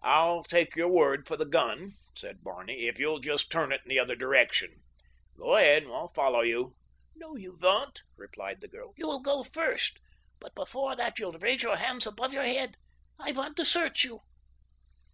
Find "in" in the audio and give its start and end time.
3.84-3.90